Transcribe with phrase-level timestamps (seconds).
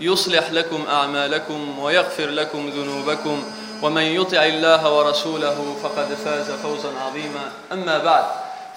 [0.00, 3.44] يصلح لكم أعمالكم ويغفر لكم ذنوبكم
[3.82, 7.52] ومن يطع الله ورسوله فقد فاز فوزا عظيما.
[7.72, 8.24] أما بعد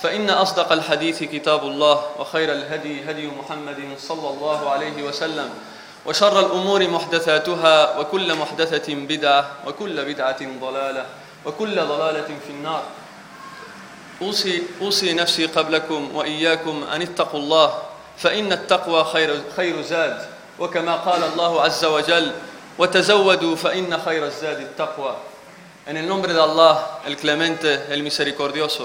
[0.02, 5.49] فإن أصدق الحديث كتاب الله وخير الهدي هدي محمد صلى الله عليه وسلم
[6.05, 11.05] وشر الأمور محدثاتها وكل محدثة بدعة وكل بدعة ضلالة
[11.45, 12.83] وكل ضلالة في النار.
[14.22, 17.73] أوصي, أوصي نفسي قبلكم وإياكم أن اتقوا الله
[18.17, 20.25] فإن التقوى خير, خير زاد.
[20.61, 22.33] وكما قال الله عز وجل
[22.79, 25.17] وتزودوا فإن خير الزاد التقوى
[25.89, 28.85] En el nombre de Allah, el clemente, el misericordioso.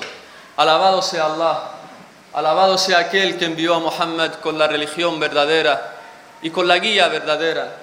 [0.57, 1.71] Alabado sea Allah,
[2.31, 5.95] alabado sea aquel que envió a Muhammad con la religión verdadera
[6.43, 7.75] y con la guía verdadera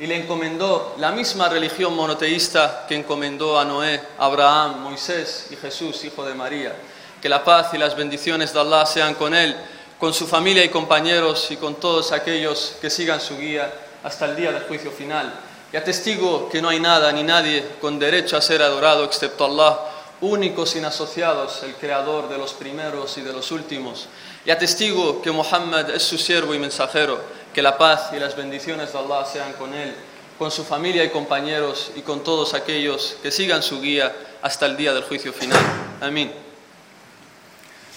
[0.00, 6.04] y le encomendó la misma religión monoteísta que encomendó a Noé, Abraham, Moisés y Jesús,
[6.04, 6.72] hijo de María.
[7.20, 9.56] Que la paz y las bendiciones de Allah sean con él,
[9.99, 13.71] con su familia y compañeros y con todos aquellos que sigan su guía
[14.03, 15.33] hasta el día del juicio final.
[15.71, 19.79] Y atestigo que no hay nada ni nadie con derecho a ser adorado excepto Allah,
[20.21, 24.07] únicos sin asociados, el creador de los primeros y de los últimos.
[24.45, 27.19] Y atestigo que Muhammad es su siervo y mensajero,
[27.53, 29.95] que la paz y las bendiciones de Allah sean con él,
[30.37, 34.77] con su familia y compañeros y con todos aquellos que sigan su guía hasta el
[34.77, 35.59] día del juicio final.
[36.01, 36.52] Amén.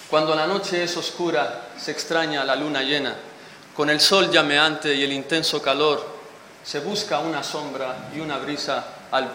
[0.09, 3.17] Cuando la noche es oscura, se extraña la luna llena.
[3.75, 6.06] Con el sol llameante y el intenso calor,
[6.62, 8.84] se busca una sombra y una brisa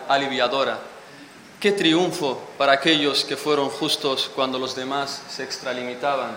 [0.07, 0.79] aliviadora.
[1.59, 6.31] Qué triunfo para aquellos que fueron justos cuando los demás se extralimitaban.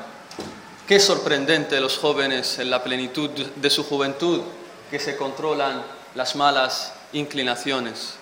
[0.86, 4.42] Qué sorprendente los jóvenes en la plenitud de su juventud
[4.90, 5.82] que se controlan
[6.14, 8.16] las malas inclinaciones.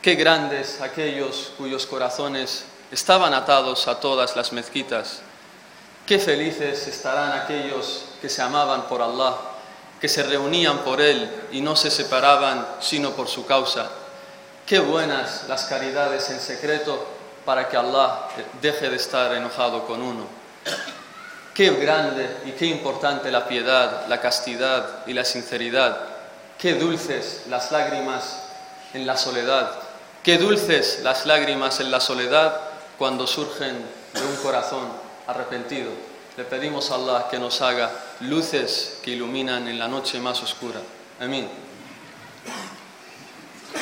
[0.00, 5.22] Qué grandes aquellos cuyos corazones estaban atados a todas las mezquitas.
[6.08, 9.34] Qué felices estarán aquellos que se amaban por Allah,
[10.00, 13.90] que se reunían por Él y no se separaban sino por su causa.
[14.64, 17.06] Qué buenas las caridades en secreto
[17.44, 18.20] para que Allah
[18.62, 20.24] deje de estar enojado con uno.
[21.52, 26.06] Qué grande y qué importante la piedad, la castidad y la sinceridad.
[26.56, 28.44] Qué dulces las lágrimas
[28.94, 29.72] en la soledad.
[30.22, 32.58] Qué dulces las lágrimas en la soledad
[32.96, 35.90] cuando surgen de un corazón arrepentido.
[36.36, 37.90] Le pedimos a Allah que nos haga
[38.20, 40.80] luces que iluminan en la noche más oscura.
[41.20, 41.48] Amén.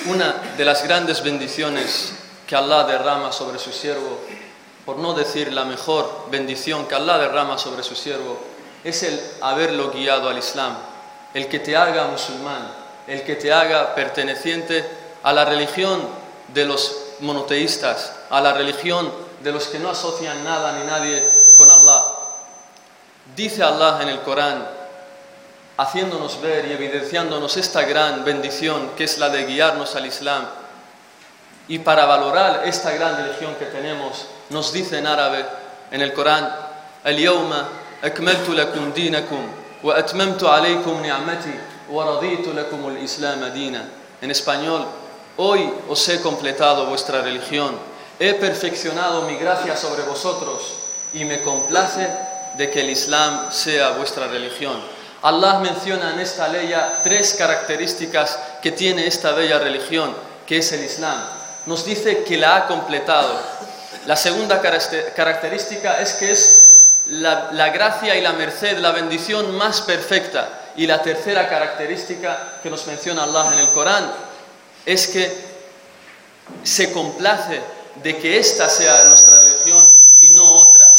[0.06, 2.14] Una de las grandes bendiciones
[2.46, 4.20] que Allah derrama sobre su siervo,
[4.84, 8.38] por no decir la mejor bendición que Allah derrama sobre su siervo,
[8.82, 10.76] es el haberlo guiado al Islam,
[11.34, 12.68] el que te haga musulmán,
[13.06, 14.84] el que te haga perteneciente
[15.22, 16.02] a la religión
[16.52, 21.69] de los monoteístas, a la religión de los que no asocian nada ni nadie con
[21.69, 22.03] Allah.
[23.35, 24.67] Dice Allah en el Corán,
[25.77, 30.45] haciéndonos ver y evidenciándonos esta gran bendición que es la de guiarnos al Islam.
[31.67, 35.45] Y para valorar esta gran religión que tenemos, nos dice en árabe
[35.91, 36.71] en el Corán,
[37.05, 37.53] اليوم
[38.03, 39.51] أكملت لكم دينكم
[39.83, 41.59] وأتممت عليكم نعمتي
[41.89, 43.85] ورضيت لكم الإسلام دينا.
[44.21, 44.85] En español,
[45.37, 47.75] hoy os he completado vuestra religión,
[48.18, 50.74] he perfeccionado mi gracia sobre vosotros
[51.12, 52.08] y me complace
[52.56, 54.80] de que el Islam sea vuestra religión.
[55.22, 60.14] Allah menciona en esta ley tres características que tiene esta bella religión,
[60.46, 61.18] que es el Islam.
[61.66, 63.38] Nos dice que la ha completado.
[64.06, 66.64] La segunda característica es que es
[67.06, 70.48] la, la gracia y la merced, la bendición más perfecta.
[70.76, 74.12] Y la tercera característica que nos menciona Allah en el Corán
[74.84, 75.46] es que
[76.62, 77.60] se complace
[78.02, 79.86] de que esta sea nuestra religión
[80.20, 80.90] y no otra.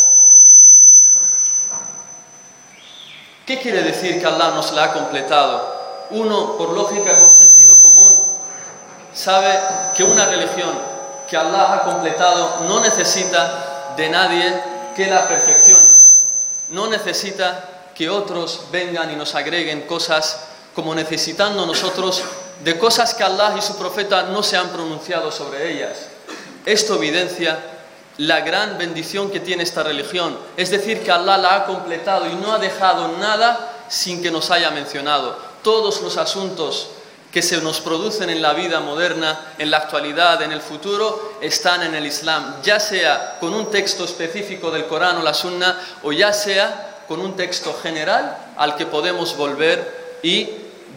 [3.45, 5.77] ¿Qué quiere decir que Allah nos la ha completado?
[6.09, 8.13] Uno, por lógica, por sentido común,
[9.13, 9.57] sabe
[9.95, 10.69] que una religión
[11.29, 14.61] que Allah ha completado no necesita de nadie
[14.95, 15.87] que la perfeccione.
[16.69, 17.63] No necesita
[17.95, 20.39] que otros vengan y nos agreguen cosas
[20.75, 22.23] como necesitando nosotros
[22.63, 26.16] de cosas que Allah y su profeta no se han pronunciado sobre ellas.
[26.65, 27.59] Esto evidencia
[28.17, 32.35] la gran bendición que tiene esta religión, es decir, que Allah la ha completado y
[32.35, 35.37] no ha dejado nada sin que nos haya mencionado.
[35.63, 36.89] Todos los asuntos
[37.31, 41.83] que se nos producen en la vida moderna, en la actualidad, en el futuro, están
[41.83, 46.11] en el Islam, ya sea con un texto específico del Corán o la Sunna, o
[46.11, 50.49] ya sea con un texto general al que podemos volver y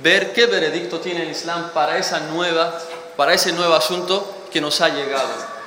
[0.03, 2.79] ver qué veredicto tiene el Islam para esa nueva,
[3.17, 5.61] para ese nuevo asunto que nos ha llegado.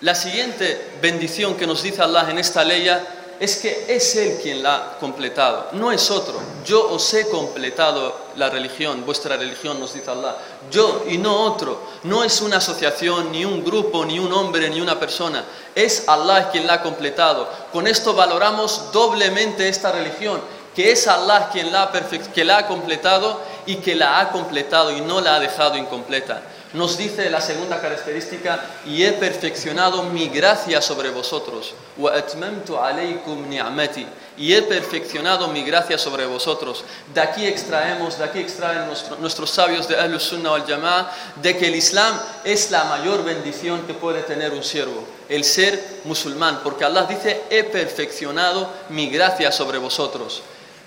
[0.00, 2.90] La siguiente bendición que nos dice Allah en esta ley
[3.40, 6.34] es que es Él quien la ha completado, no es otro.
[6.64, 10.36] Yo os he completado la religión, vuestra religión, nos dice Allah.
[10.70, 11.80] Yo y no otro.
[12.02, 15.44] No es una asociación, ni un grupo, ni un hombre, ni una persona.
[15.74, 17.48] Es Allah quien la ha completado.
[17.72, 20.40] Con esto valoramos doblemente esta religión,
[20.74, 21.92] que es Allah quien la ha,
[22.34, 26.42] que la ha completado y que la ha completado y no la ha dejado incompleta
[26.74, 31.72] nos dice la segunda característica, y he perfeccionado mi gracia sobre vosotros,
[34.36, 36.84] y he perfeccionado mi gracia sobre vosotros.
[37.14, 38.90] De aquí extraemos, de aquí extraen
[39.20, 43.86] nuestros sabios de Ahlus Sunnah wal Jama'ah, de que el Islam es la mayor bendición
[43.86, 49.52] que puede tener un siervo, el ser musulmán, porque Allah dice, he perfeccionado mi gracia
[49.52, 50.42] sobre vosotros.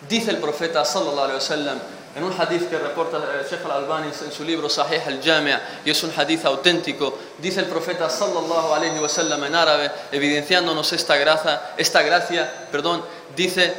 [0.07, 1.79] Dice el profeta sallallahu alaihi wasallam,
[2.17, 5.53] en un hadith que reporta el Sheikh al-Albani en su libro Sahih al-Jami'
[5.85, 11.15] y es un hadith auténtico, dice el profeta sallallahu alaihi wasallam en árabe, evidenciándonos esta
[11.15, 13.03] gracia, esta gracia, perdón,
[13.35, 13.71] dice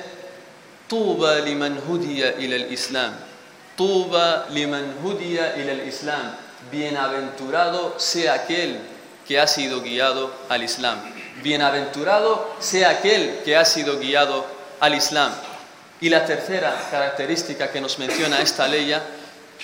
[0.89, 3.13] Tuba liman hudiya ila al-Islam.
[3.77, 6.35] Tuba liman hudiya ila al-Islam.
[6.71, 8.79] Bienaventurado sea aquel
[9.27, 10.99] que ha sido guiado al Islam.
[11.43, 14.47] Bienaventurado sea aquel que ha sido guiado
[14.81, 15.33] al Islam.
[16.01, 18.95] Y la tercera característica que nos menciona esta ley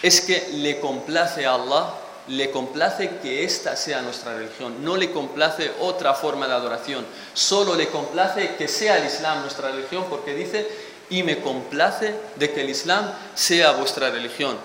[0.02, 1.94] es que le complace a Allah,
[2.28, 7.76] le complace que esta sea nuestra religión, no le complace otra forma de adoración, solo
[7.76, 10.66] le complace que sea el Islam nuestra religión porque dice,
[11.10, 14.56] y me complace de que el Islam sea vuestra religión.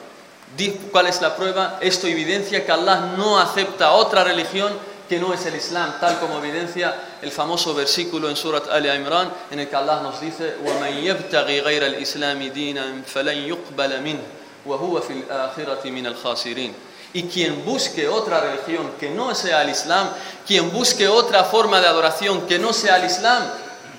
[0.91, 1.77] ¿Cuál es la prueba?
[1.81, 4.73] Esto evidencia que Allah no acepta otra religión
[5.07, 9.30] que no es el Islam, tal como evidencia el famoso versículo en Surat Ali Imran,
[9.50, 14.22] en el que Allah nos dice: وَمَن يَبْتَغِي غَيْرَ الْإِسْلَامِ دِينًا فَلَن يُقْبَلَ مِنْهُ
[14.66, 16.72] وَهُوَ فِي الْآخِرَةِ مِنَ الْخَاسِرِينَ
[17.14, 20.08] Y quien busque otra religión que no sea el Islam,
[20.46, 23.42] quien busque otra forma de adoración que no sea el Islam,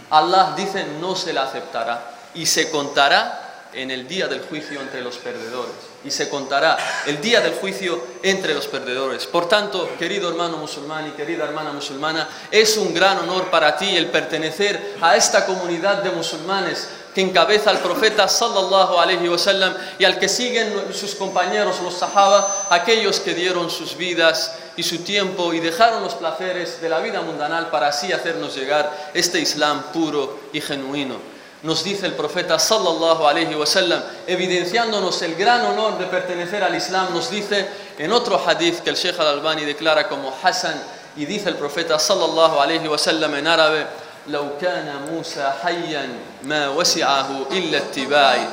[0.09, 5.01] Allah dice no se la aceptará y se contará en el día del juicio entre
[5.01, 6.76] los perdedores y se contará
[7.06, 9.26] el día del juicio entre los perdedores.
[9.26, 13.96] Por tanto, querido hermano musulmán y querida hermana musulmana, es un gran honor para ti
[13.96, 20.04] el pertenecer a esta comunidad de musulmanes que encabeza al profeta sallallahu alaihi wasallam y
[20.04, 25.52] al que siguen sus compañeros los sahaba, aquellos que dieron sus vidas y su tiempo
[25.52, 30.38] y dejaron los placeres de la vida mundanal para así hacernos llegar este Islam puro
[30.52, 36.63] y genuino nos dice el profeta sallallahu alaihi wasallam, evidenciándonos el gran honor de pertenecer
[36.63, 37.67] al Islam, nos dice
[37.97, 40.79] en otro hadith que el Sheikh al-Albani declara como Hassan,
[41.17, 43.87] y dice el profeta sallallahu alaihi wasallam en árabe,
[44.27, 46.09] لو كان موسى حيا
[46.43, 48.47] ما وسعه إلا اتباعي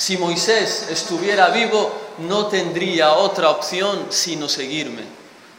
[0.00, 5.02] Si Moisés estuviera vivo, no tendría otra opción sino seguirme.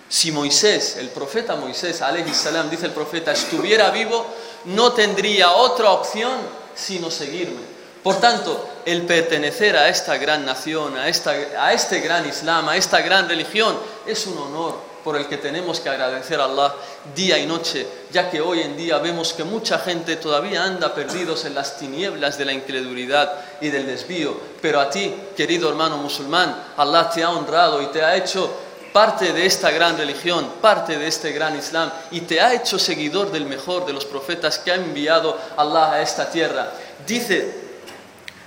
[0.10, 4.26] Si Moisés, el profeta Moisés, alayhi salam, dice el profeta, estuviera vivo,
[4.66, 6.32] no tendría otra opción
[6.77, 7.77] sino seguirme.
[8.03, 12.77] Por tanto, el pertenecer a esta gran nación, a, esta, a este gran Islam, a
[12.77, 16.75] esta gran religión, es un honor por el que tenemos que agradecer a Allah
[17.15, 21.45] día y noche, ya que hoy en día vemos que mucha gente todavía anda perdidos
[21.45, 24.37] en las tinieblas de la incredulidad y del desvío.
[24.61, 28.53] Pero a ti, querido hermano musulmán, Allah te ha honrado y te ha hecho
[28.97, 33.31] parte de esta gran religión, parte de este gran Islam y te ha hecho seguidor
[33.31, 36.73] del mejor de los profetas que ha enviado Allah a esta tierra.
[37.07, 37.53] Dice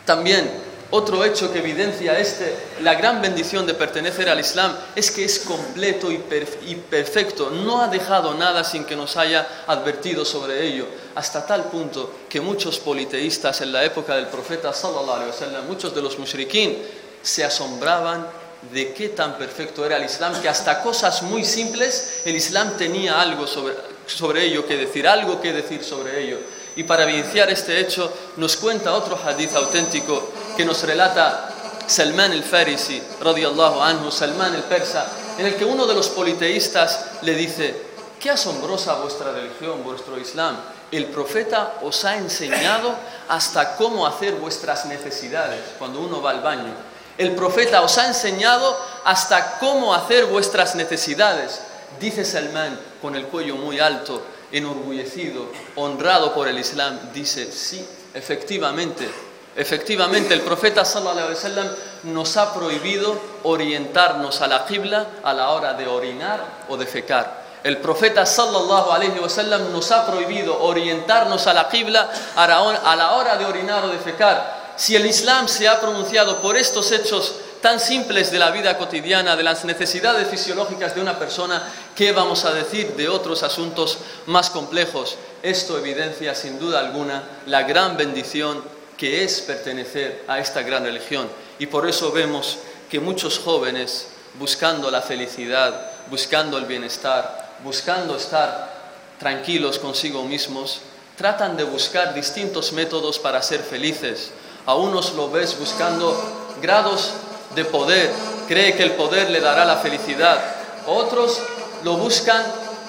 [0.05, 0.49] también
[0.91, 2.51] Otro hecho que evidencia este,
[2.81, 7.51] la gran bendición de pertenecer al Islam es que es completo y, perfecto.
[7.51, 10.87] No ha dejado nada sin que nos haya advertido sobre ello.
[11.13, 15.93] Hasta tal punto que muchos politeístas en la época del profeta sallallahu alaihi wasallam, muchos
[15.93, 16.81] de los mushrikin,
[17.21, 18.25] se asombraban
[18.71, 23.19] de qué tan perfecto era el Islam, que hasta cosas muy simples el Islam tenía
[23.19, 23.75] algo sobre,
[24.05, 26.37] sobre ello que decir, algo que decir sobre ello.
[26.75, 31.49] Y para evidenciar este hecho, nos cuenta otro hadith auténtico que nos relata
[31.87, 35.05] Salman el Farisi, radiallahu anhu, Salman el Persa,
[35.37, 37.89] en el que uno de los politeístas le dice,
[38.19, 40.57] qué asombrosa vuestra religión, vuestro Islam.
[40.91, 42.93] El profeta os ha enseñado
[43.27, 46.73] hasta cómo hacer vuestras necesidades cuando uno va al baño.
[47.19, 51.59] El profeta os ha enseñado hasta cómo hacer vuestras necesidades.
[51.99, 54.21] Dice Salman con el cuello muy alto,
[54.53, 59.09] enorgullecido, honrado por el Islam, dice, sí, efectivamente,
[59.57, 61.67] efectivamente el profeta sallallahu alaihi wasallam
[62.03, 67.49] nos ha prohibido orientarnos a la qibla a la hora de orinar o de fecar.
[67.65, 73.35] El profeta sallallahu alaihi wasallam nos ha prohibido orientarnos a la qibla a la hora
[73.35, 74.58] de orinar o de fecar.
[74.79, 79.35] Si el Islam se ha pronunciado por estos hechos tan simples de la vida cotidiana,
[79.35, 81.61] de las necesidades fisiológicas de una persona,
[81.97, 85.17] ¿qué vamos a decir de otros asuntos más complejos?
[85.43, 88.63] Esto evidencia sin duda alguna la gran bendición
[88.95, 91.27] que es pertenecer a esta gran religión.
[91.59, 92.59] Y por eso vemos
[92.89, 98.73] que muchos jóvenes, buscando la felicidad, buscando el bienestar, buscando estar
[99.19, 100.79] tranquilos consigo mismos,
[101.17, 104.31] tratan de buscar distintos métodos para ser felices.
[104.69, 106.15] A unos lo ves buscando
[106.61, 107.13] grados
[107.55, 108.13] de poder,
[108.47, 110.39] cree que el poder le dará la felicidad.
[110.85, 111.39] Otros
[111.83, 112.39] lo buscan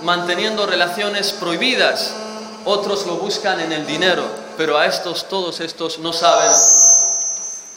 [0.02, 2.12] manteniendo relaciones prohibidas,
[2.66, 4.24] otros lo buscan en el dinero,
[4.58, 6.52] pero a estos, todos estos no saben,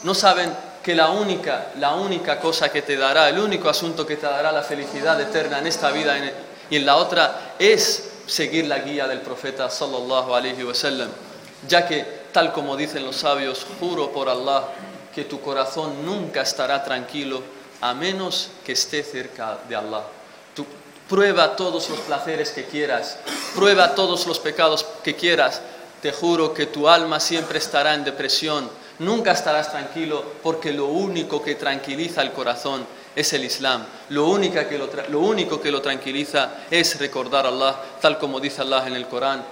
[0.02, 4.16] no saben que la única, la única cosa que te dará, el único asunto que
[4.16, 6.14] te dará la felicidad eterna en esta vida
[6.68, 11.08] y en la otra es seguir la guía del profeta sallallahu alaihi wasallam,
[11.66, 14.64] ya que tal como dicen los sabios, juro por Allah
[15.14, 17.40] que tu corazón nunca estará tranquilo
[17.80, 20.02] a menos que esté cerca de Allah.
[21.08, 23.18] Prueba todos los placeres que quieras,
[23.54, 25.60] prueba todos los pecados que quieras.
[26.02, 31.40] Te juro que tu alma siempre estará en depresión, nunca estarás tranquilo porque lo único
[31.40, 33.84] que tranquiliza el corazón es el Islam.
[34.08, 38.62] Lo, que lo, lo único que lo tranquiliza es recordar a Allah, tal como dice
[38.62, 39.44] Allah en el Corán.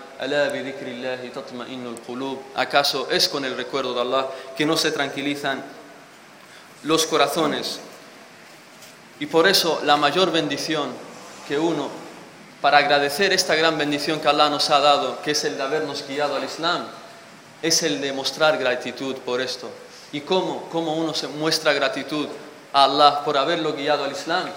[2.54, 5.64] ¿Acaso es con el recuerdo de Allah que no se tranquilizan
[6.84, 7.80] los corazones?
[9.18, 10.90] Y por eso la mayor bendición
[11.48, 11.88] que uno,
[12.60, 16.06] para agradecer esta gran bendición que Allah nos ha dado, que es el de habernos
[16.06, 16.86] guiado al Islam,
[17.60, 19.70] es el de mostrar gratitud por esto.
[20.12, 20.68] ¿Y cómo?
[20.70, 22.28] ¿Cómo uno se muestra gratitud
[22.72, 24.48] a Allah por haberlo guiado al Islam?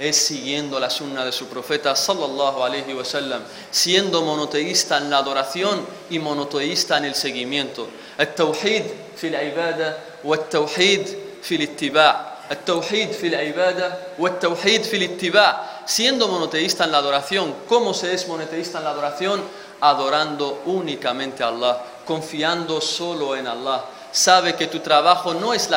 [0.00, 5.86] es siguiendo la sunna de su profeta sallallahu alaihi wasallam, siendo monoteísta en la adoración
[6.10, 7.88] y monoteísta en el seguimiento.
[8.20, 8.84] التوحيد
[9.16, 16.98] في العبادة والتوحيد في الاتباع التوحيد في العبادة والتوحيد في الاتباع siendo monoteísta en la
[16.98, 19.42] adoración ¿cómo se es monoteísta en la adoración?
[19.80, 25.69] adorando únicamente a Allah confiando solo en Allah sabe que tu trabajo no es,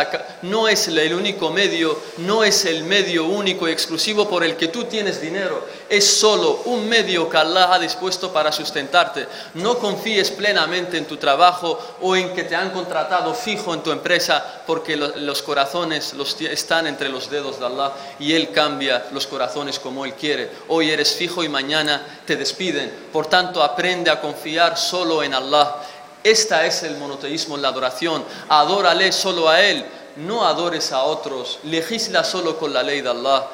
[0.43, 4.69] no es el único medio, no es el medio único y exclusivo por el que
[4.69, 9.27] tú tienes dinero, es solo un medio que Allah ha dispuesto para sustentarte.
[9.55, 13.91] No confíes plenamente en tu trabajo o en que te han contratado fijo en tu
[13.91, 16.15] empresa porque los corazones
[16.51, 20.51] están entre los dedos de Allah y Él cambia los corazones como Él quiere.
[20.69, 22.93] Hoy eres fijo y mañana te despiden.
[23.13, 25.77] Por tanto, aprende a confiar solo en Allah
[26.25, 28.25] esta es el monoteísmo la adoración.
[28.49, 29.85] Adórale solo a Él,
[30.17, 31.59] no adores a otros.
[31.65, 33.47] Legisla solo con la ley de Allah.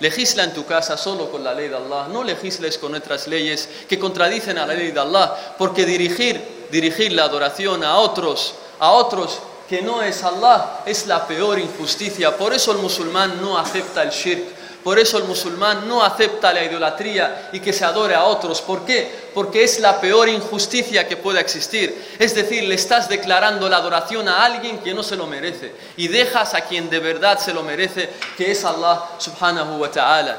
[0.00, 2.08] Legisla en tu casa solo con la ley de Allah.
[2.10, 5.34] No legisles con otras leyes que contradicen a la ley de Allah.
[5.58, 11.26] Porque dirigir, dirigir la adoración a otros, a otros que no es Allah, es la
[11.26, 12.36] peor injusticia.
[12.36, 14.42] Por eso el musulmán no acepta el shirk
[14.84, 18.60] por eso el musulmán no acepta la idolatría y que se adore a otros.
[18.60, 19.30] ¿Por qué?
[19.32, 22.16] Porque es la peor injusticia que pueda existir.
[22.18, 26.08] Es decir, le estás declarando la adoración a alguien que no se lo merece y
[26.08, 30.38] dejas a quien de verdad se lo merece, que es Allah subhanahu wa ta'ala.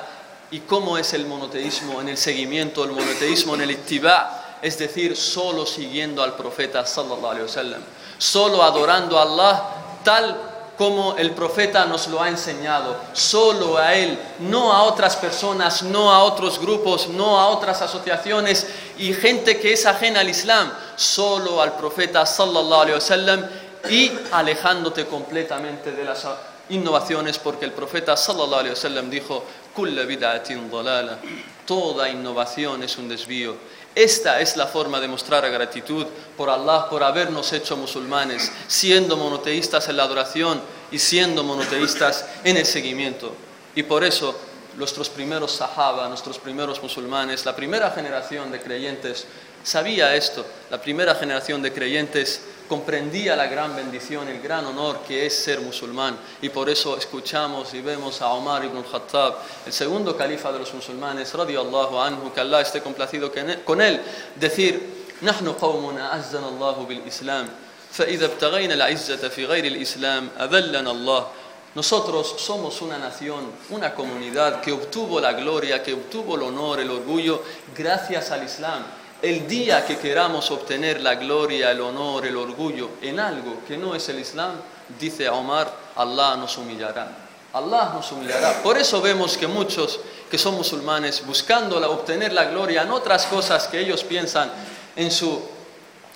[0.52, 4.58] ¿Y cómo es el monoteísmo en el seguimiento, el monoteísmo en el ittiba?
[4.62, 7.82] Es decir, solo siguiendo al profeta sallallahu alaihi wasallam,
[8.20, 9.64] solo adorando a Allah
[10.04, 15.84] tal como el profeta nos lo ha enseñado, solo a Él, no a otras personas,
[15.84, 18.68] no a otros grupos, no a otras asociaciones
[18.98, 23.46] y gente que es ajena al Islam, solo al profeta sallallahu alaihi wasallam
[23.90, 26.26] y alejándote completamente de las
[26.70, 31.20] innovaciones porque el profeta sallallahu alaihi wasallam dijo "Kulla bid'atin dalala",
[31.66, 33.56] toda innovación es un desvío.
[33.96, 39.88] Esta es la forma de mostrar gratitud por Allah por habernos hecho musulmanes, siendo monoteístas
[39.88, 40.62] en la adoración
[40.92, 43.34] y siendo monoteístas en el seguimiento.
[43.74, 44.38] Y por eso
[44.76, 49.28] nuestros primeros sahaba, nuestros primeros musulmanes, la primera generación de creyentes
[49.64, 55.27] sabía esto, la primera generación de creyentes comprendía la gran bendición, el gran honor que
[55.27, 56.17] es ser musulmán.
[56.41, 59.35] Y por eso escuchamos y vemos a Omar ibn al-Khattab,
[59.67, 63.33] el segundo califa de los musulmanes, radiallahu anhu, que Allah esté complacido
[63.65, 64.01] con él,
[64.37, 67.49] decir, نحن قوم أعزنا الله بالإسلام
[67.93, 71.27] فإذا ابتغينا العزة في غير الإسلام أذلنا الله
[71.73, 76.91] nosotros somos una nación, una comunidad que obtuvo la gloria, que obtuvo el honor, el
[76.91, 77.45] orgullo
[77.77, 78.83] gracias al Islam.
[79.22, 83.96] El día que queramos obtener la gloria, el honor, el orgullo en algo que no
[83.96, 84.54] es el Islam,
[85.00, 87.08] dice Omar, Allah nos humillará.
[87.54, 88.62] Allah nos humillará.
[88.62, 93.68] Por eso vemos que muchos que son musulmanes, buscando obtener la gloria en otras cosas
[93.68, 94.52] que ellos piensan
[94.96, 95.42] en su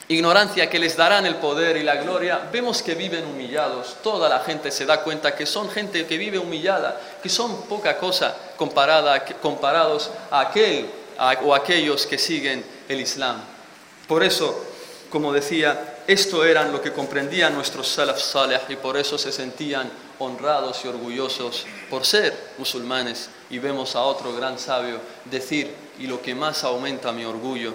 [0.10, 3.98] ignorancia que les darán el poder y la gloria, vemos que viven humillados.
[4.03, 7.98] Toda la gente se da cuenta que son gente que vive humillada, que son poca
[7.98, 10.99] cosa comparada, comparados a aquel
[11.43, 13.41] o aquellos que siguen el Islam.
[14.07, 14.65] Por eso,
[15.09, 19.91] como decía, esto eran lo que comprendían nuestros salaf salih y por eso se sentían
[20.17, 23.29] honrados y orgullosos por ser musulmanes.
[23.49, 27.73] Y vemos a otro gran sabio decir, y lo que más aumenta mi orgullo,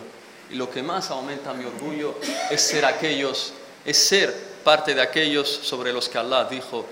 [0.51, 2.17] y lo que más aumenta mi orgullo
[2.51, 3.53] es ser aquellos,
[3.85, 6.87] es ser parte de aquellos sobre los que Allah dijo,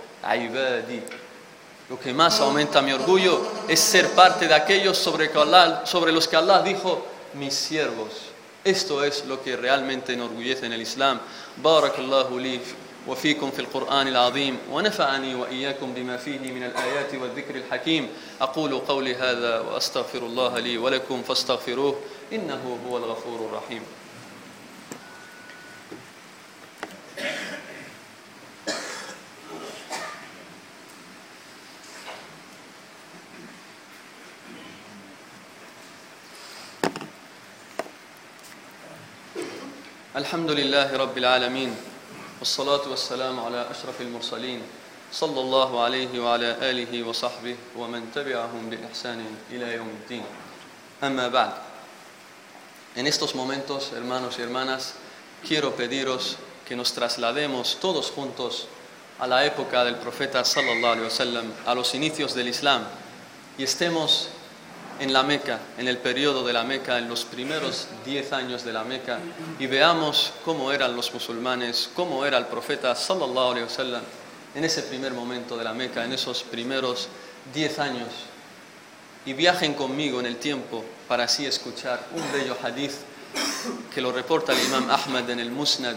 [1.89, 5.31] lo que más aumenta mi orgullo es ser parte de aquellos sobre,
[6.11, 8.09] los que Allah dijo, mis siervos.
[8.63, 11.19] Esto es lo que realmente enorgullece en el Islam.
[11.61, 12.61] Barakallahu li
[13.07, 18.09] وفيكم في القرآن العظيم ونفعني وإياكم بما فيه من الآيات والذكر الحكيم
[18.41, 21.99] أقول قولي هذا وأستغفر الله لي ولكم فاستغفروه
[22.33, 23.81] إنه هو الغفور الرحيم
[40.15, 41.75] الحمد لله رب العالمين
[42.39, 44.61] والصلاة والسلام على أشرف المرسلين
[45.11, 50.23] صلى الله عليه وعلى آله وصحبه ومن تبعهم بإحسان إلى يوم الدين
[51.03, 51.51] أما بعد
[52.97, 54.95] En estos momentos, hermanos y hermanas,
[55.47, 58.67] quiero pediros que nos traslademos todos juntos
[59.19, 62.83] a la época del profeta sallallahu alaihi wasallam, a los inicios del Islam,
[63.57, 64.29] y estemos
[65.00, 68.72] en la Meca, en el periodo de la Meca, en los primeros diez años de
[68.72, 69.18] la Meca,
[69.58, 74.02] y veamos cómo eran los musulmanes, cómo era el profeta sallallahu alaihi wasallam
[74.54, 77.08] en ese primer momento de la Meca, en esos primeros
[77.52, 78.08] diez años,
[79.24, 82.92] y viajen conmigo en el tiempo para así escuchar un bello hadith
[83.94, 85.96] que lo reporta el imam Ahmad en el Musnad,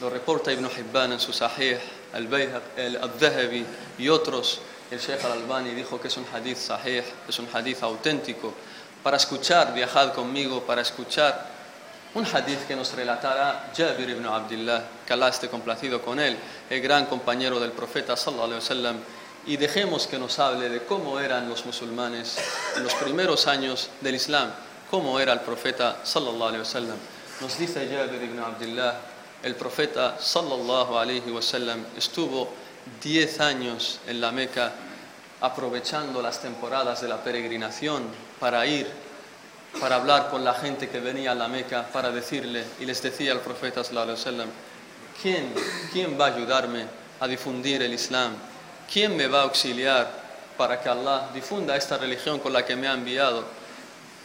[0.00, 1.78] lo reporta Ibn Hibban en su Sahih,
[2.12, 3.66] al-Dhahabi
[3.98, 8.54] y otros el Sheikh al-Albani dijo que es un hadith sahih, es un hadith auténtico.
[9.02, 11.58] Para escuchar, viajad conmigo para escuchar
[12.14, 16.36] un hadith que nos relatará Jabir ibn Abdullah, que Allah complacido con él,
[16.70, 18.96] el gran compañero del profeta sallallahu alaihi wasallam,
[19.46, 22.38] y dejemos que nos hable de cómo eran los musulmanes
[22.76, 24.50] en los primeros años del Islam,
[24.90, 26.96] cómo era el profeta sallallahu alaihi wasallam.
[27.40, 28.94] Nos dice Jabir ibn Abdullah,
[29.42, 32.48] el profeta sallallahu alaihi wasallam estuvo
[33.02, 34.72] 10 años en la Meca
[35.40, 38.02] aprovechando las temporadas de la peregrinación
[38.40, 38.86] para ir,
[39.80, 43.32] para hablar con la gente que venía a la Meca, para decirle, y les decía
[43.32, 44.16] el profeta sallallahu
[45.22, 45.52] ¿quién,
[45.92, 46.86] ¿quién va a ayudarme
[47.20, 48.32] a difundir el Islam?
[48.92, 50.10] ¿Quién me va a auxiliar
[50.56, 53.44] para que Allah difunda esta religión con la que me ha enviado?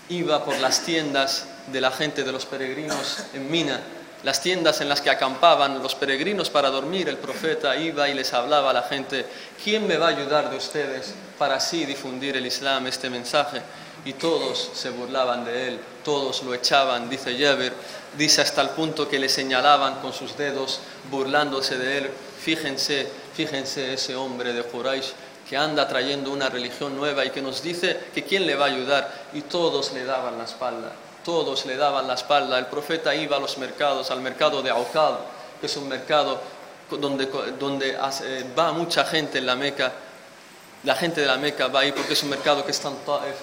[0.09, 3.79] Iba por las tiendas de la gente de los peregrinos en Mina
[4.23, 8.33] las tiendas en las que acampaban los peregrinos para dormir, el profeta iba y les
[8.33, 9.25] hablaba a la gente,
[9.61, 13.61] ¿quién me va a ayudar de ustedes para así difundir el Islam, este mensaje?
[14.05, 17.73] Y todos se burlaban de él, todos lo echaban, dice Jabir,
[18.17, 20.79] dice hasta el punto que le señalaban con sus dedos,
[21.11, 22.09] burlándose de él,
[22.41, 25.11] fíjense, fíjense ese hombre de Quraysh
[25.49, 28.69] que anda trayendo una religión nueva y que nos dice que quién le va a
[28.69, 32.59] ayudar, y todos le daban la espalda todos le daban la espalda.
[32.59, 35.15] El profeta iba a los mercados, al mercado de Aukad,
[35.59, 36.39] que es un mercado
[36.89, 37.25] donde,
[37.59, 37.97] donde
[38.57, 39.91] va mucha gente en la Meca.
[40.83, 43.35] La gente de la Meca va ahí porque es un mercado que está en Taif.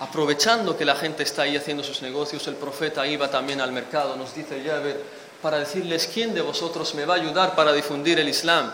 [0.00, 4.16] Aprovechando que la gente está ahí haciendo sus negocios, el profeta iba también al mercado.
[4.16, 5.00] Nos dice Jabir,
[5.40, 8.72] para decirles quién de vosotros me va a ayudar para difundir el Islam,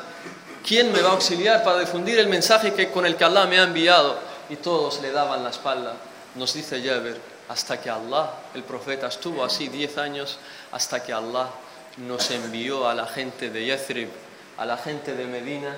[0.66, 3.58] quién me va a auxiliar para difundir el mensaje que, con el que Allah me
[3.58, 4.16] ha enviado.
[4.50, 5.96] Y todos le daban la espalda.
[6.34, 10.38] Nos dice Jabir, hasta que Allah, el profeta, estuvo así diez años,
[10.72, 11.48] hasta que Allah
[11.96, 14.08] nos envió a la gente de Yathrib,
[14.56, 15.76] a la gente de Medina,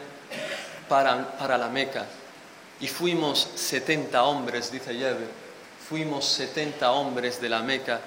[0.88, 2.06] para, para la Meca.
[2.80, 5.28] Y fuimos 70 hombres, dice Jabir,
[5.88, 8.00] fuimos 70 hombres de la Meca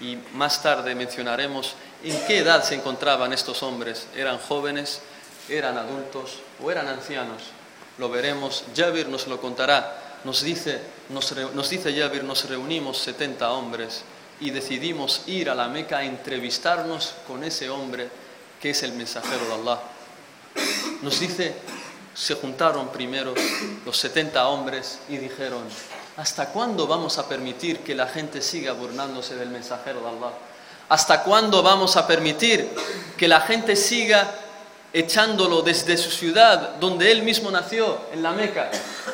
[0.00, 4.06] y más tarde mencionaremos en qué edad se encontraban estos hombres.
[4.16, 5.02] ¿Eran jóvenes,
[5.48, 7.42] eran adultos o eran ancianos?
[7.98, 10.18] Lo veremos, Jabir nos lo contará.
[10.24, 10.80] Nos dice,
[11.10, 14.02] nos, dice Jabir, nos reunimos 70 hombres
[14.40, 18.08] y decidimos ir a la Meca a entrevistarnos con ese hombre
[18.60, 19.80] que es el mensajero de Allah.
[21.02, 21.54] Nos dice,
[22.14, 23.34] se juntaron primero
[23.84, 25.62] los 70 hombres y dijeron,
[26.16, 30.32] ¿hasta cuándo vamos a permitir que la gente siga burlándose del mensajero de Allah?
[30.88, 32.68] ¿Hasta cuándo vamos a permitir
[33.16, 34.32] que la gente siga
[34.92, 38.70] echándolo desde su ciudad, donde él mismo nació, en la Meca?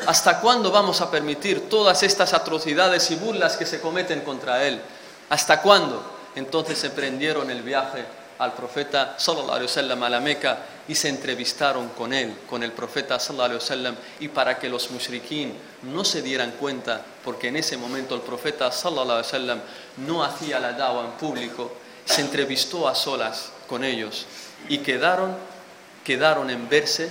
[0.07, 4.81] ¿Hasta cuándo vamos a permitir todas estas atrocidades y burlas que se cometen contra él?
[5.29, 6.03] ¿Hasta cuándo?
[6.35, 8.05] Entonces se prendieron el viaje
[8.39, 10.59] al profeta sallallahu alaihi wasallam a la Meca
[10.89, 14.91] y se entrevistaron con él, con el profeta sallallahu alaihi wasallam y para que los
[14.91, 19.61] mushrikin no se dieran cuenta, porque en ese momento el profeta sallallahu alaihi wasallam
[20.07, 21.73] no hacía la dawa en público,
[22.05, 24.27] se entrevistó a solas con ellos
[24.69, 25.35] y quedaron
[26.07, 27.11] quedaron en verse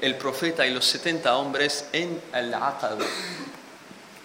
[0.00, 3.04] el profeta y los 70 hombres en el Aqaba.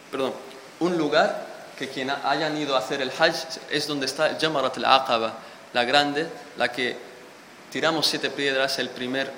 [0.10, 0.34] Perdón,
[0.80, 1.46] un lugar
[1.78, 5.38] que quien hayan ido a hacer el Hajj es donde está Jamarat al-Aqaba,
[5.74, 6.98] la grande, la que
[7.72, 9.32] tiramos siete piedras el primer,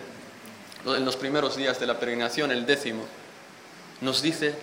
[0.85, 3.03] en los primeros días de la peregrinación, el décimo.
[3.99, 4.55] Nos dice,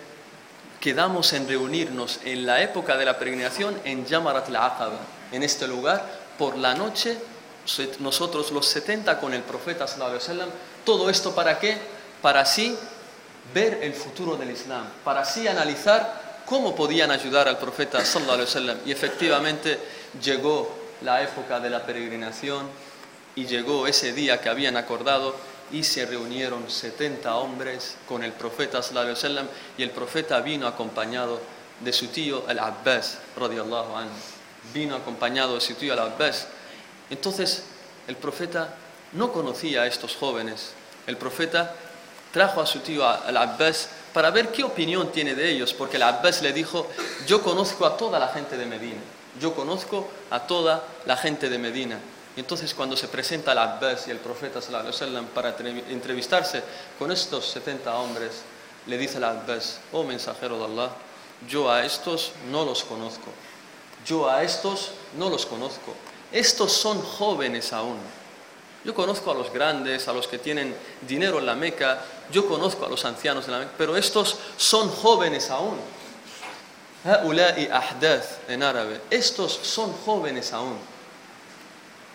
[0.79, 4.99] quedamos en reunirnos en la época de la peregrinación en Jamarat al-Aqaba,
[5.31, 6.03] en este lugar,
[6.39, 7.19] por la noche,
[7.99, 9.85] nosotros los 70 con el profeta
[10.85, 11.77] todo esto para qué?
[12.21, 12.77] Para así
[13.53, 18.01] ver el futuro del Islam, para así analizar cómo podían ayudar al profeta
[18.85, 19.79] y efectivamente
[20.21, 22.67] llegó la época de la peregrinación
[23.35, 25.35] y llegó ese día que habían acordado
[25.71, 28.79] y se reunieron 70 hombres con el profeta
[29.77, 31.41] y el profeta vino acompañado
[31.81, 34.15] de su tío el Abbas radiyallahu anhu
[34.73, 36.47] vino acompañado de su tío el Abbas
[37.09, 37.63] entonces
[38.07, 38.75] el profeta
[39.13, 40.71] no conocía a estos jóvenes.
[41.05, 41.73] El profeta
[42.31, 46.03] trajo a su tío al Abbas para ver qué opinión tiene de ellos, porque el
[46.03, 46.87] Abbas le dijo,
[47.25, 48.99] yo conozco a toda la gente de Medina,
[49.39, 51.99] yo conozco a toda la gente de Medina.
[52.35, 54.59] Entonces cuando se presenta el Abbas y el profeta
[55.33, 55.55] para
[55.89, 56.61] entrevistarse
[56.99, 58.41] con estos 70 hombres,
[58.85, 60.91] le dice el Abbas, oh mensajero de Allah,
[61.47, 63.31] yo a estos no los conozco,
[64.05, 65.95] yo a estos no los conozco,
[66.31, 67.97] estos son jóvenes aún.
[68.83, 72.85] Yo conozco a los grandes, a los que tienen dinero en la Meca, yo conozco
[72.85, 75.77] a los ancianos en la Meca, pero estos son jóvenes aún.
[78.47, 80.77] en árabe, estos son jóvenes aún.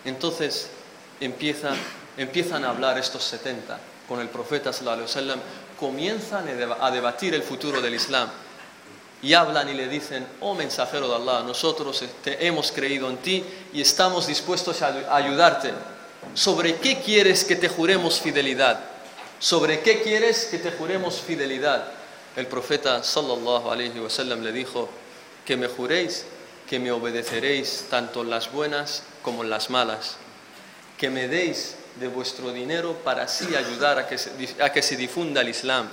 [0.05, 0.69] Entonces
[1.19, 1.75] empiezan,
[2.17, 5.39] empiezan a hablar estos 70 con el profeta sallallahu alaihi wasallam,
[5.79, 6.47] comienzan
[6.79, 8.29] a debatir el futuro del Islam
[9.23, 13.43] y hablan y le dicen, oh mensajero de Allah, nosotros te hemos creído en ti
[13.71, 15.71] y estamos dispuestos a ayudarte.
[16.33, 18.81] ¿Sobre qué quieres que te juremos fidelidad?
[19.39, 21.85] ¿Sobre qué quieres que te juremos fidelidad?
[22.35, 24.89] El profeta sallallahu alaihi wasallam le dijo
[25.45, 26.25] que me juréis
[26.69, 30.17] que me obedeceréis tanto en las buenas como en las malas,
[30.97, 35.89] que me deis de vuestro dinero para así ayudar a que se difunda el Islam,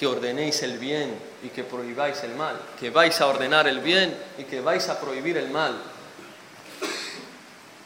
[0.00, 4.16] que ordenéis el bien y que prohibáis el mal, que vais a ordenar el bien
[4.38, 5.76] y que vais a prohibir el mal,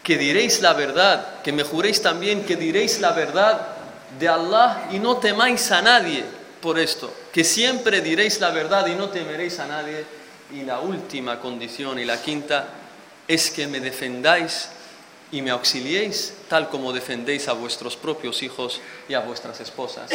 [0.01, 3.67] que diréis la verdad, que me juréis también que diréis la verdad
[4.17, 6.23] de Allah y no temáis a nadie
[6.61, 10.05] por esto, que siempre diréis la verdad y no temeréis a nadie.
[10.53, 12.69] Y la última condición y la quinta
[13.27, 14.69] es que me defendáis
[15.35, 20.09] y me auxiliéis tal como defendéis a vuestros propios hijos y a vuestras esposas.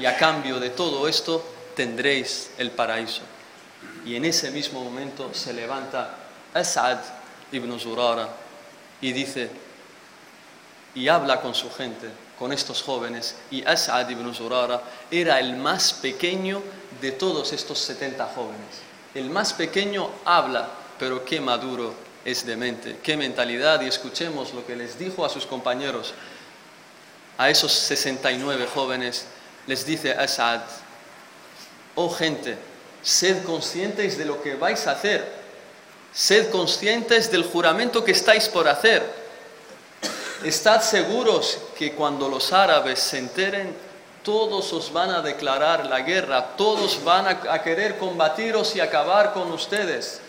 [0.00, 1.44] Y a cambio de todo esto
[1.76, 3.22] tendréis el paraíso.
[4.04, 6.16] Y en ese mismo momento se levanta
[6.52, 6.98] Asad
[7.52, 8.28] ibn Zurara
[9.00, 9.48] y dice,
[10.96, 15.92] y habla con su gente, con estos jóvenes, y Asad ibn Zurara era el más
[15.92, 16.60] pequeño
[17.00, 18.82] de todos estos 70 jóvenes.
[19.14, 24.66] El más pequeño habla, pero qué maduro es de mente, qué mentalidad, y escuchemos lo
[24.66, 26.14] que les dijo a sus compañeros,
[27.36, 29.26] a esos 69 jóvenes,
[29.66, 30.60] les dice Asad,
[31.94, 32.56] oh gente,
[33.02, 35.44] sed conscientes de lo que vais a hacer,
[36.14, 39.02] Sed conscientes del juramento que estáis por hacer.
[40.44, 43.74] estad seguros que cuando los árabes se enteren,
[44.22, 49.50] todos os van a declarar la guerra, todos van a, querer combatiros y acabar con
[49.50, 50.20] ustedes.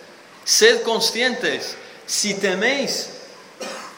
[0.43, 3.10] Sed conscientes, si teméis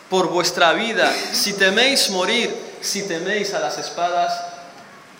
[0.09, 4.31] por vuestra vida, si teméis morir, si teméis a las espadas,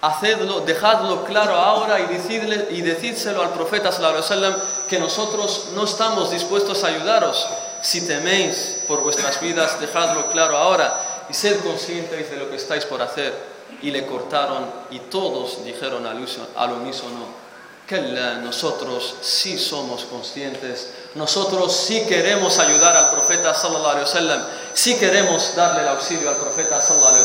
[0.01, 4.55] hacedlo, dejadlo claro ahora y, decidle, y decídselo al profeta sallam,
[4.87, 7.45] que nosotros no estamos dispuestos a ayudaros.
[7.81, 12.85] Si teméis por vuestras vidas, dejadlo claro ahora y sed conscientes de lo que estáis
[12.85, 13.57] por hacer.
[13.81, 17.46] Y le cortaron y todos dijeron al unísono,
[17.87, 18.01] que
[18.43, 25.83] nosotros sí somos conscientes, nosotros sí queremos ayudar al profeta sallallahu alaihi sí queremos darle
[25.83, 27.23] el auxilio al profeta sallallahu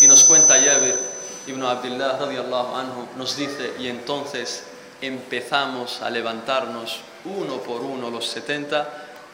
[0.00, 0.98] y nos cuenta Yabir
[1.46, 4.64] ibn Abdullah radiallahu anhu nos dice y entonces
[5.00, 8.88] empezamos a levantarnos uno por uno los 70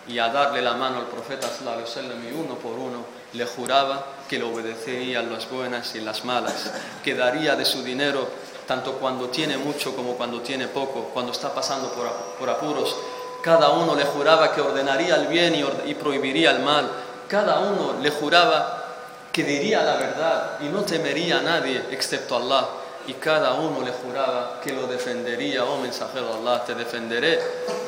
[0.08, 4.38] y a darle la mano al profeta sallallahu y uno por uno le juraba que
[4.38, 6.70] le obedecería en las buenas y las malas,
[7.02, 8.28] que daría de su dinero
[8.70, 11.92] tanto cuando tiene mucho como cuando tiene poco, cuando está pasando
[12.38, 12.94] por, apuros.
[13.42, 15.56] Cada uno le juraba que ordenaría el bien
[15.86, 16.88] y, prohibiría el mal.
[17.26, 18.84] Cada uno le juraba
[19.32, 22.68] que diría la verdad y no temería a nadie excepto a Allah.
[23.08, 27.40] Y cada uno le juraba que lo defendería, oh mensajero de Allah, te defenderé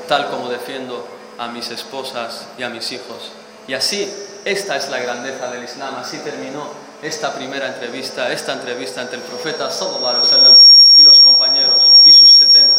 [0.08, 1.06] tal como defiendo
[1.38, 3.30] a mis esposas y a mis hijos.
[3.68, 4.12] Y así,
[4.44, 6.66] esta es la grandeza del Islam, así terminó
[7.02, 10.56] esta primera entrevista, esta entrevista entre el profeta sallallahu
[10.96, 12.70] y los compañeros y sus 70.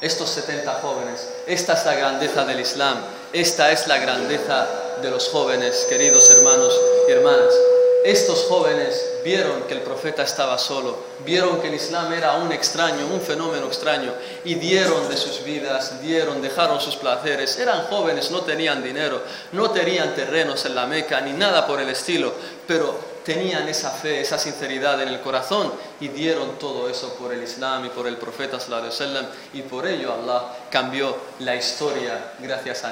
[0.00, 2.98] Estos 70 jóvenes, esta es la grandeza del Islam,
[3.32, 4.66] esta es la grandeza
[5.00, 6.78] de los jóvenes, queridos hermanos
[7.08, 7.54] y hermanas.
[8.04, 13.06] Estos jóvenes vieron que el profeta estaba solo, vieron que el Islam era un extraño,
[13.06, 14.12] un fenómeno extraño,
[14.44, 17.56] y dieron de sus vidas, dieron, dejaron sus placeres.
[17.58, 21.90] Eran jóvenes, no tenían dinero, no tenían terrenos en la Meca, ni nada por el
[21.90, 22.32] estilo,
[22.66, 27.42] pero tenían esa fe, esa sinceridad en el corazón y dieron todo eso por el
[27.42, 32.84] Islam y por el profeta sallallahu y por ello Allah cambió la historia gracias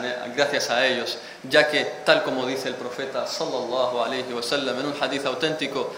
[0.71, 5.27] a, ellos, ya que tal como dice el profeta sallallahu alaihi wasallam en un hadith
[5.27, 5.93] auténtico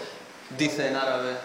[0.57, 1.35] dice en árabe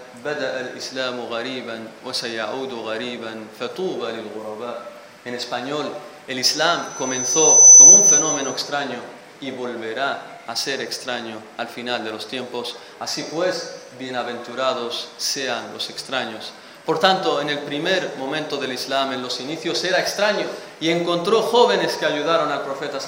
[5.25, 5.93] en español
[6.27, 9.01] el Islam comenzó como un fenómeno extraño
[9.41, 12.75] y volverá a ser extraño al final de los tiempos.
[12.99, 16.53] Así pues, bienaventurados sean los extraños.
[16.87, 20.47] Por tanto, en el primer momento del Islam, en los inicios, era extraño
[20.81, 22.99] y encontró jóvenes que ayudaron al profeta.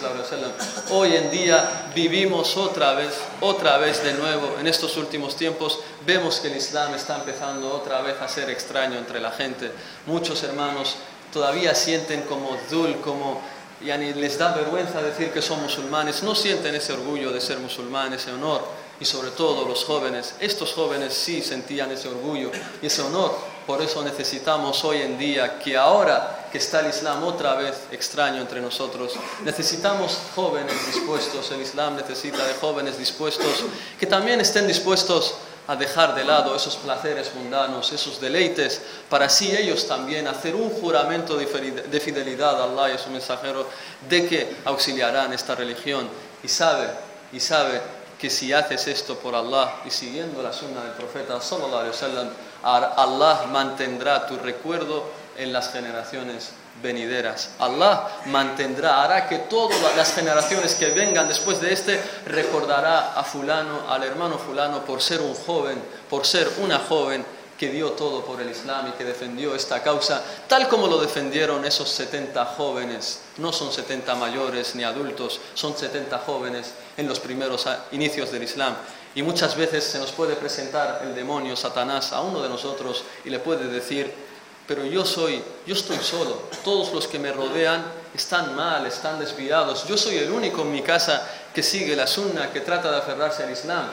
[0.90, 6.40] Hoy en día vivimos otra vez, otra vez de nuevo, en estos últimos tiempos, vemos
[6.40, 9.72] que el Islam está empezando otra vez a ser extraño entre la gente.
[10.04, 10.96] Muchos hermanos
[11.32, 13.40] todavía sienten como dul, como
[13.80, 18.22] ni les da vergüenza decir que son musulmanes, no sienten ese orgullo de ser musulmanes,
[18.22, 18.62] ese honor,
[19.00, 22.50] y sobre todo los jóvenes, estos jóvenes sí sentían ese orgullo
[22.82, 23.34] y ese honor,
[23.66, 28.42] por eso necesitamos hoy en día que ahora que está el Islam otra vez extraño
[28.42, 33.64] entre nosotros, necesitamos jóvenes dispuestos, el Islam necesita de jóvenes dispuestos,
[33.98, 35.34] que también estén dispuestos
[35.70, 40.68] a dejar de lado esos placeres mundanos, esos deleites, para así ellos también hacer un
[40.68, 43.68] juramento de fidelidad a Allah y a su mensajero
[44.08, 46.08] de que auxiliarán esta religión.
[46.42, 46.88] Y sabe,
[47.32, 47.80] y sabe
[48.18, 52.30] que si haces esto por Allah y siguiendo la sunna del profeta sallallahu alaihi wasallam,
[52.64, 55.04] Allah mantendrá tu recuerdo
[55.38, 56.50] en las generaciones
[56.82, 57.50] venideras.
[57.58, 63.88] Allah mantendrá, hará que todas las generaciones que vengan después de este recordará a fulano,
[63.88, 67.24] al hermano fulano, por ser un joven, por ser una joven
[67.60, 71.62] que dio todo por el Islam y que defendió esta causa, tal como lo defendieron
[71.66, 73.20] esos 70 jóvenes.
[73.36, 78.74] No son 70 mayores ni adultos, son 70 jóvenes en los primeros inicios del Islam.
[79.14, 83.28] Y muchas veces se nos puede presentar el demonio, Satanás, a uno de nosotros y
[83.28, 84.29] le puede decir,
[84.70, 86.42] pero yo soy, yo estoy solo.
[86.62, 89.84] Todos los que me rodean están mal, están desviados.
[89.88, 93.42] Yo soy el único en mi casa que sigue la sunna, que trata de aferrarse
[93.42, 93.84] al Islam.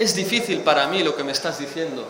[0.00, 2.08] Es difícil para mí lo que me estás diciendo.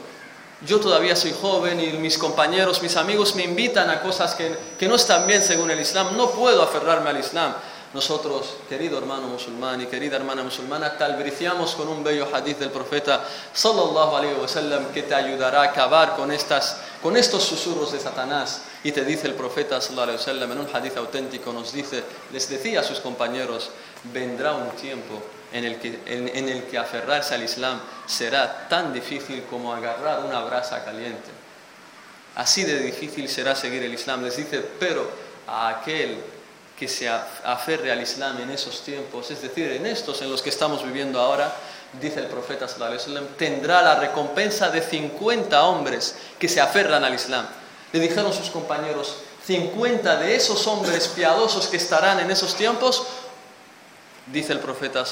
[0.66, 4.88] Yo todavía soy joven y mis compañeros, mis amigos me invitan a cosas que, que
[4.88, 6.16] no están bien según el Islam.
[6.16, 7.54] No puedo aferrarme al Islam.
[7.96, 13.24] Nosotros, querido hermano musulmán y querida hermana musulmana, talbriciamos con un bello hadith del profeta
[13.54, 18.60] sallallahu alaihi wasallam que te ayudará a acabar con, estas, con estos susurros de Satanás.
[18.84, 22.04] Y te dice el profeta sallallahu alaihi wasallam en un hadith auténtico, nos dice,
[22.34, 23.70] les decía a sus compañeros,
[24.12, 25.22] vendrá un tiempo
[25.54, 30.40] en el, que, en el que aferrarse al Islam será tan difícil como agarrar una
[30.42, 31.30] brasa caliente.
[32.34, 34.22] Así de difícil será seguir el Islam.
[34.22, 35.08] Les dice, pero
[35.46, 36.35] a aquel
[36.78, 40.50] que se aferre al Islam en esos tiempos, es decir, en estos en los que
[40.50, 41.54] estamos viviendo ahora,
[42.00, 42.66] dice el profeta
[43.38, 47.46] tendrá la recompensa de 50 hombres que se aferran al Islam.
[47.92, 53.04] Le dijeron sus compañeros, 50 de esos hombres piadosos que estarán en esos tiempos,
[54.26, 55.04] dice el profeta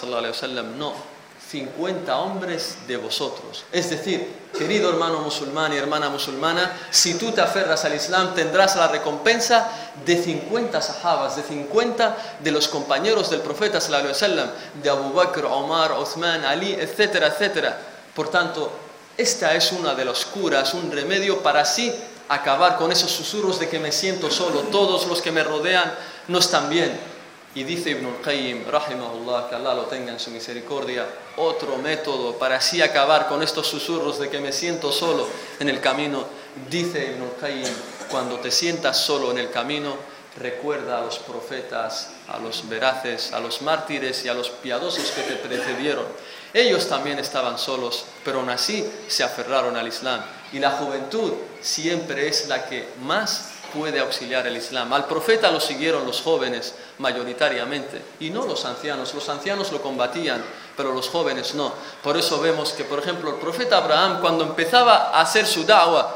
[0.76, 1.13] no,
[1.54, 3.64] 50 hombres de vosotros.
[3.70, 8.74] Es decir, querido hermano musulmán y hermana musulmana, si tú te aferras al Islam tendrás
[8.74, 9.68] la recompensa
[10.04, 14.50] de 50 sahabas, de 50 de los compañeros del profeta sallallahu
[14.82, 17.78] de Abu Bakr, Omar, Uthman, Ali, etcétera, etcétera.
[18.16, 18.72] Por tanto,
[19.16, 21.94] esta es una de las curas, un remedio para así
[22.28, 25.94] acabar con esos susurros de que me siento solo, todos los que me rodean
[26.26, 27.13] no están bien
[27.54, 32.56] y dice Ibn al-Qayyim, rahimahullah, que Allah lo tenga en su misericordia, otro método para
[32.56, 35.26] así acabar con estos susurros de que me siento solo
[35.60, 36.24] en el camino.
[36.68, 37.74] Dice Ibn al-Qayyim,
[38.10, 39.96] cuando te sientas solo en el camino,
[40.36, 45.22] recuerda a los profetas, a los veraces, a los mártires y a los piadosos que
[45.22, 46.06] te precedieron.
[46.52, 50.24] Ellos también estaban solos, pero aún así se aferraron al Islam.
[50.52, 54.92] Y la juventud siempre es la que más puede auxiliar el Islam.
[54.92, 59.12] Al profeta lo siguieron los jóvenes mayoritariamente y no los ancianos.
[59.12, 60.42] Los ancianos lo combatían,
[60.76, 61.72] pero los jóvenes no.
[62.02, 66.08] Por eso vemos que, por ejemplo, el profeta Abraham, cuando empezaba a hacer su da'wah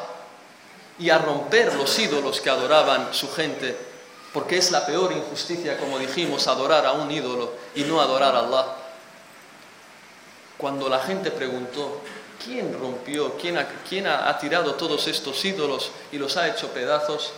[1.01, 3.77] y a romper los ídolos que adoraban su gente,
[4.33, 8.41] porque es la peor injusticia, como dijimos, adorar a un ídolo y no adorar a
[8.41, 8.67] Allah.
[10.57, 12.01] Cuando la gente preguntó,
[12.45, 17.33] ¿quién rompió, quién ha, quién ha tirado todos estos ídolos y los ha hecho pedazos?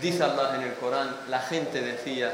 [0.00, 2.32] Dice Allah en el Corán, la gente decía,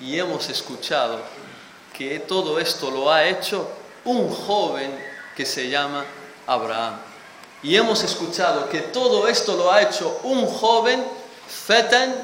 [0.00, 1.20] Y hemos escuchado
[1.92, 3.68] que todo esto lo ha hecho
[4.04, 4.90] un joven
[5.36, 6.04] que se llama
[6.46, 6.94] Abraham.
[7.62, 11.04] Y hemos escuchado que todo esto lo ha hecho un joven,
[11.46, 12.14] Fatan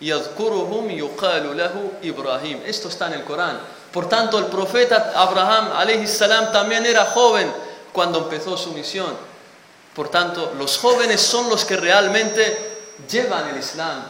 [0.00, 2.60] yadhkuruhum yuqalu lahu Ibrahim.
[2.64, 3.60] Esto está en el Corán.
[3.92, 5.72] Por tanto, el profeta Abraham
[6.06, 7.52] salam también era joven
[7.92, 9.16] cuando empezó su misión.
[9.94, 12.72] Por tanto, los jóvenes son los que realmente
[13.10, 14.02] llevan el Islam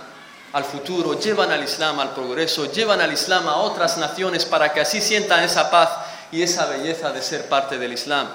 [0.53, 4.81] al futuro, llevan al Islam al progreso, llevan al Islam a otras naciones para que
[4.81, 5.91] así sientan esa paz
[6.31, 8.29] y esa belleza de ser parte del Islam.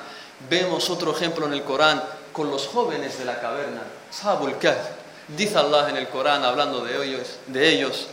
[0.49, 3.81] Vemos otro ejemplo en el Corán con los jóvenes de la caverna,
[4.11, 4.55] Sabul
[5.27, 8.07] Dice Allah en el Corán hablando de ellos, de ellos.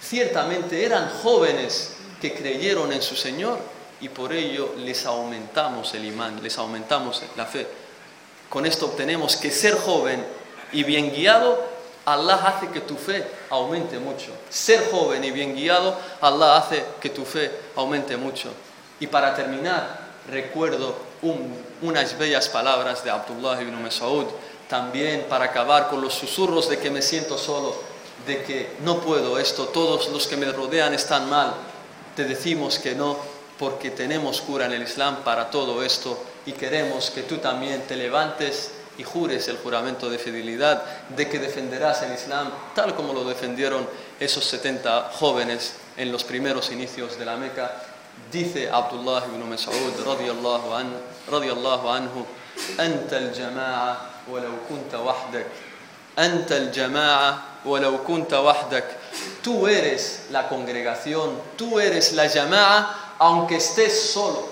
[0.00, 3.58] Ciertamente eran jóvenes que creyeron en su Señor
[4.00, 7.66] y por ello les aumentamos el imán, les aumentamos la fe.
[8.48, 10.24] Con esto obtenemos que ser joven
[10.72, 11.58] y bien guiado,
[12.04, 14.30] Allah hace que tu fe aumente mucho.
[14.48, 18.50] Ser joven y bien guiado, Allah hace que tu fe aumente mucho.
[19.00, 20.94] Y para terminar, recuerdo
[21.80, 24.26] unas bellas palabras de Abdullah ibn Mas'ud,
[24.68, 27.74] también para acabar con los susurros de que me siento solo,
[28.28, 31.54] de que no puedo esto, todos los que me rodean están mal,
[32.15, 33.17] te decimos que no
[33.59, 37.95] porque tenemos cura en el Islam para todo esto y queremos que tú también te
[37.95, 43.23] levantes y jures el juramento de fidelidad de que defenderás el Islam tal como lo
[43.23, 43.87] defendieron
[44.19, 47.83] esos 70 jóvenes en los primeros inicios de la Meca.
[48.31, 50.91] Dice Abdullah ibn Mas'ud radiyallahu, an,
[51.29, 52.25] radiyallahu anhu,
[52.79, 53.97] أنت الجماعة
[54.29, 55.45] ولو كنت وحدك
[56.19, 57.50] أنت الجماعة ولو كنت وحدك
[59.42, 64.50] Tú eres la congregación, tú eres la llamada, aunque estés solo.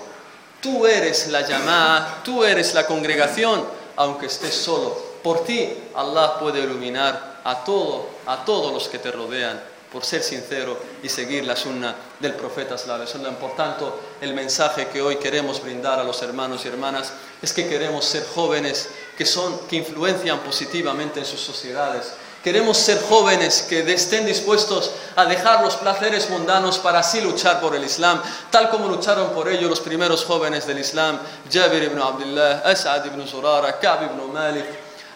[0.61, 4.95] Tú eres la llamada, tú eres la congregación, aunque estés solo.
[5.23, 9.59] Por ti, Allah puede iluminar a todo, a todos los que te rodean,
[9.91, 15.17] por ser sincero y seguir la sunna del profeta Por tanto, el mensaje que hoy
[15.17, 19.75] queremos brindar a los hermanos y hermanas es que queremos ser jóvenes que son que
[19.75, 26.27] influencian positivamente en sus sociedades, Queremos ser jóvenes que estén dispuestos a dejar los placeres
[26.31, 30.65] mundanos para así luchar por el Islam, tal como lucharon por ello los primeros jóvenes
[30.65, 31.19] del Islam,
[31.51, 34.65] Jabir ibn Abdullah, As'ad ibn Zurara, Ka'b ibn Malik,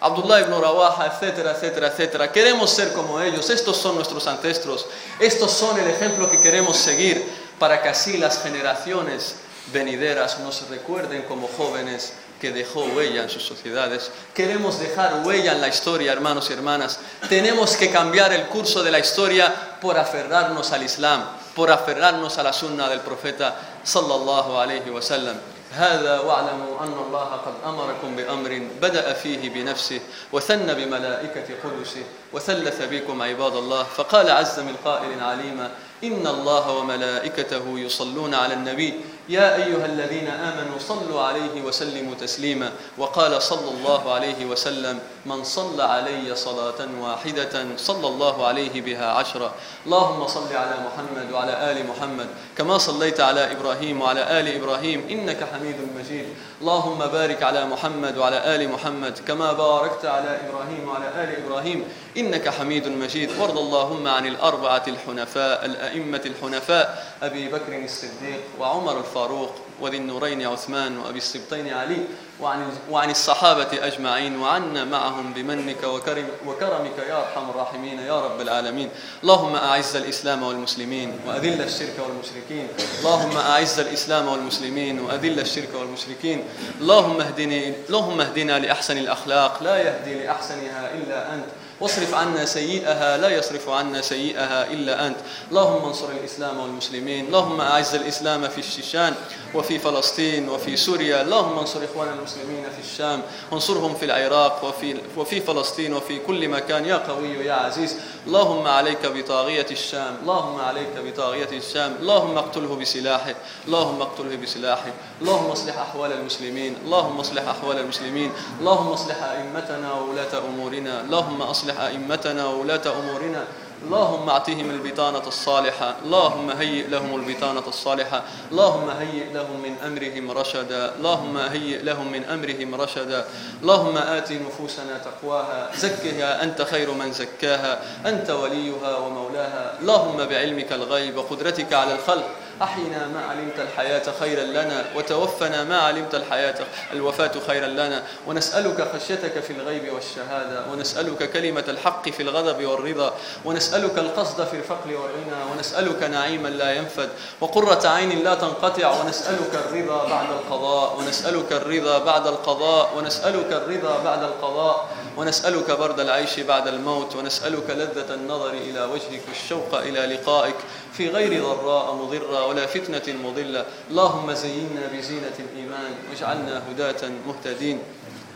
[0.00, 2.30] Abdullah ibn Rawaha, etcétera, etcétera, etcétera.
[2.30, 4.86] Queremos ser como ellos, estos son nuestros ancestros,
[5.18, 7.26] estos son el ejemplo que queremos seguir
[7.58, 9.36] para que así las generaciones
[9.72, 14.11] venideras nos recuerden como jóvenes que dejó huella en sus sociedades.
[14.33, 16.99] Queremos dejar huella en la historia, hermanos y hermanas.
[17.29, 21.23] Tenemos que cambiar el curso de la historia por aferrarnos al Islam,
[21.55, 25.37] por aferrarnos a la sunna del profeta sallallahu alayhi wa sallam.
[25.71, 30.01] هذا واعلموا أن الله قد أمركم بأمر بدأ فيه بنفسه
[30.31, 33.82] وثنى بملائكة قدسه وثلث بكم عباد الله.
[33.82, 35.70] فقال عز من قائل عليما
[36.04, 38.94] إن الله وملائكته يصلون على النبي
[39.28, 42.72] يا أيها الذين آمنوا صلوا عليه وسلموا تسليما.
[42.98, 49.54] وقال صلى الله عليه وسلم من صلى علي صلاة واحدة صلى الله عليه بها عشرة.
[49.86, 52.26] اللهم صل على محمد وعلى آل محمد
[52.58, 56.26] كما صليت على إبراهيم وعلى آل إبراهيم إنك حميد مجيد.
[56.60, 61.84] اللهم بارك على محمد وعلى آل محمد كما باركت على إبراهيم وعلى آل إبراهيم
[62.16, 63.30] إنك حميد مجيد.
[63.40, 70.98] وارض اللهم عن الأربعة الحنفاء الأئمة الحنفاء أبي بكر الصديق وعمر الفاروق وذي النورين عثمان
[70.98, 72.04] وأبي السبطين علي
[72.40, 78.90] وعن, وعن الصحابة أجمعين وعنا معهم بمنك وكرم وكرمك يا أرحم الراحمين يا رب العالمين.
[79.22, 82.68] اللهم أعز الإسلام والمسلمين وأذل الشرك والمشركين.
[82.98, 86.44] اللهم أعز الإسلام والمسلمين وأذل الشرك والمشركين.
[86.80, 89.62] اللهم اهدني اللهم اهدنا لأحسن الأخلاق.
[89.62, 91.46] لا يهدي لأحسنها إلا أنت.
[91.80, 95.16] واصرف عنا سيئها لا يصرف عنا سيئها إلا أنت.
[95.50, 99.14] اللهم انصر الإسلام والمسلمين اللهم أعز الإسلام في الشيشان
[99.54, 103.22] وفي فلسطين وفي سوريا اللهم انصر إخواننا المسلمين في الشام
[103.52, 106.84] وانصرهم في العراق وفي, وفي فلسطين وفي كل مكان.
[106.84, 107.96] يا قوي يا عزيز
[108.26, 113.34] اللهم عليك بطاغية الشام اللهم عليك بطاغية الشام اللهم اقتله بسلاحه
[113.66, 120.38] اللهم اقتله بسلاحه اللهم اصلح أحوال المسلمين اللهم اصلح أحوال المسلمين اللهم اصلح أئمتنا وولاة
[120.48, 123.44] أمورنا اللهم أصلح أئمتنا وولاة أمورنا.
[123.86, 125.96] اللهم اعطهم البطانة الصالحة.
[126.04, 128.22] اللهم هيئ لهم البطانة الصالحة.
[128.52, 130.94] اللهم هيئ لهم من أمرهم رشدا.
[130.98, 133.24] اللهم هيئ لهم من أمرهم رشدا.
[133.62, 135.70] اللهم آت نفوسنا تقواها.
[135.76, 137.80] زكها أنت خير من زكاها.
[138.06, 139.78] أنت وليها ومولاها.
[139.80, 142.30] اللهم بعلمك الغيب وقدرتك على الخلق.
[142.62, 146.54] أحينا ما علمت الحياة خيرا لنا وتوفنا ما علمت الحياة
[146.92, 148.02] الوفاة خيرا لنا.
[148.26, 154.88] ونسألك خشيتك في الغيب والشهادة ونسألك كلمة الحق في الغضب والرضا ونسألك القصد في الفقر
[154.90, 157.08] والغنى ونسألك نعيما لا ينفد
[157.40, 164.22] وقرة عين لا تنقطع ونسألك الرضا بعد القضاء ونسألك الرضا بعد القضاء ونسألك الرضا بعد
[164.22, 164.88] القضاء.
[165.16, 170.56] ونسألك برد العيش بعد الموت ونسألك لذة النظر إلى وجهك والشوق إلى لقائك.
[170.92, 173.66] في غير ضراء مضرة ولا فتنة مضلة.
[173.90, 177.82] اللهم زينا بزينة الإيمان واجعلنا هداة مهتدين.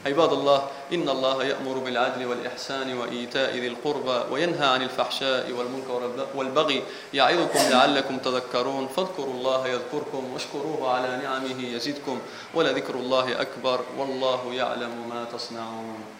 [0.07, 0.63] عباد الله
[0.93, 6.83] إن الله يأمر بالعدل والإحسان وإيتاء ذي القربى وينهى عن الفحشاء والمنكر والبغي.
[7.15, 8.89] يعظكم لعلكم تذكرون.
[8.97, 12.19] فاذكروا الله يذكركم واشكروه على نعمه يزدكم.
[12.55, 16.20] ولذكر الله أكبر والله يعلم ما تصنعون.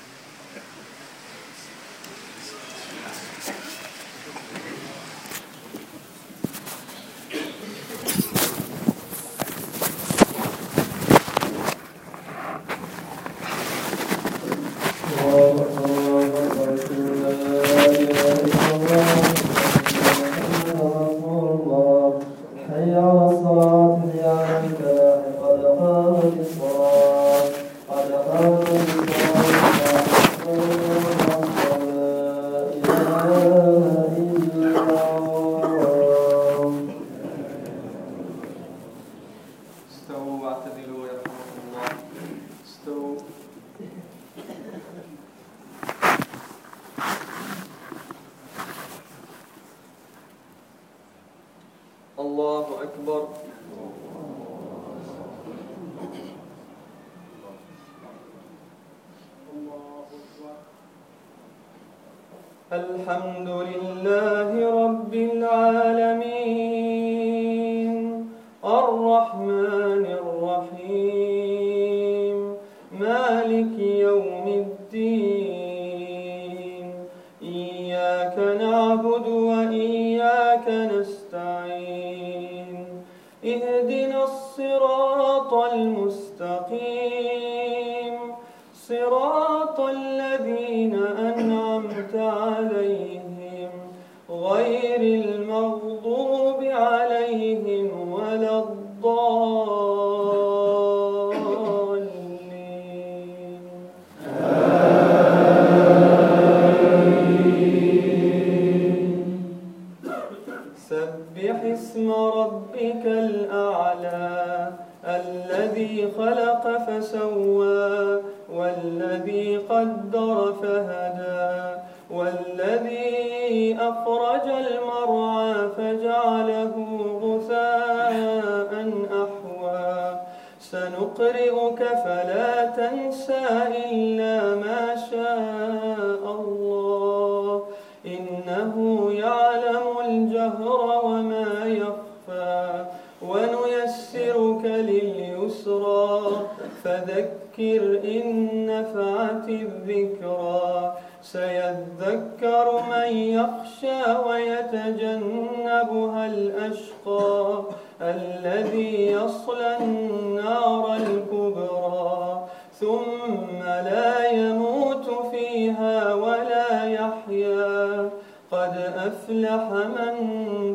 [169.31, 170.15] أفلح من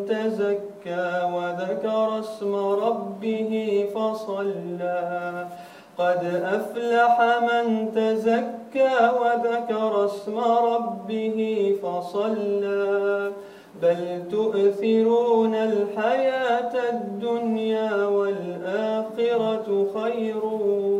[0.08, 5.46] تزكى وذكر اسم ربه فصلى.
[5.98, 11.38] قد أفلح من تزكى وذكر اسم ربه
[11.82, 13.32] فصلى.
[13.82, 20.44] بل تؤثرون الحياة الدنيا والآخرة خير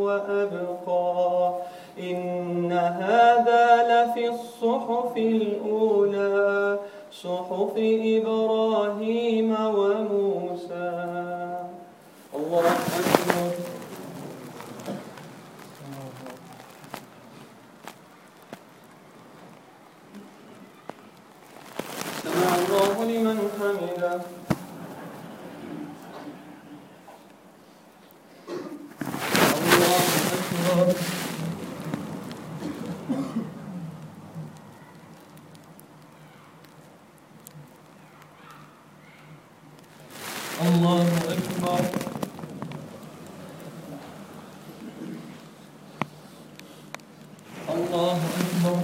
[0.05, 1.55] وأبقى.
[2.01, 6.16] إن هذا لفي الصحف الأولى.
[7.27, 7.75] صحف
[8.17, 10.91] إبراهيم وموسى.
[12.35, 12.67] الله
[12.99, 13.51] أكبر.
[22.23, 24.21] سمع الله لمن حمده.
[29.67, 30.07] الله
[30.37, 30.89] أكبر
[40.67, 41.85] الله أكبر
[47.69, 48.83] الله أكبر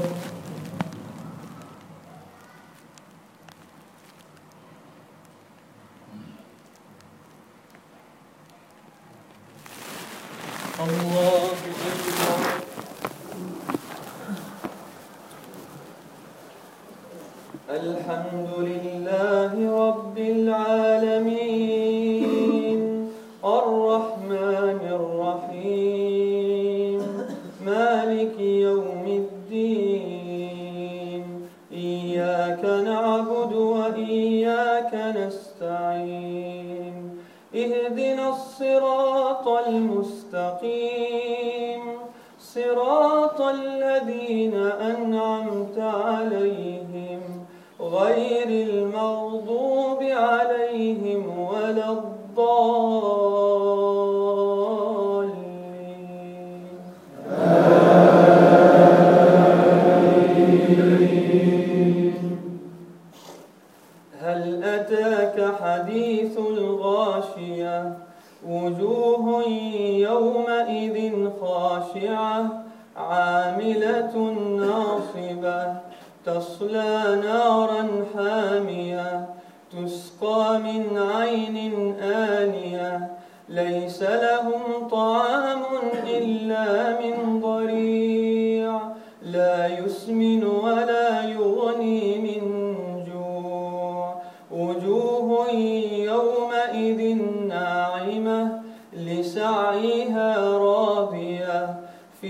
[10.80, 12.43] الله أكبر
[17.73, 19.32] الحمد لله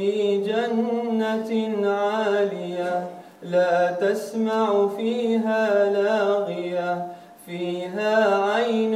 [0.02, 3.06] في جنة عالية
[3.42, 7.06] لا تسمع فيها لاغية
[7.46, 8.92] فيها عين